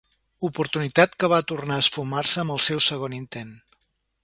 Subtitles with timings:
[0.47, 3.57] Oportunitat que va tornar a esfumar-se amb el seu segon intent.